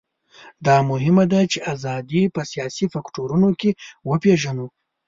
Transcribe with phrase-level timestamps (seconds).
[0.65, 3.69] دا مهمه ده چې ازادي په سیاسي فکټورونو کې
[4.09, 4.67] وپېژنو.